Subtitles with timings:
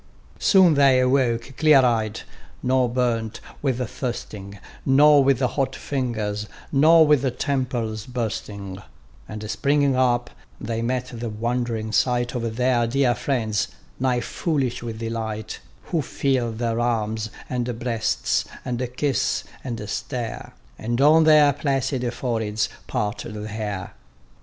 [0.39, 2.21] Soon they awoke clear eyed:
[2.63, 8.79] nor burnt with thirsting, Nor with hot fingers, nor with temples bursting:
[9.29, 13.67] And springing up, they met the wond'ring sight Of their dear friends,
[13.99, 15.59] nigh foolish with delight;
[15.91, 22.69] Who feel their arms, and breasts, and kiss ans stare, And on their placid foreheads
[22.87, 23.93] part the hair.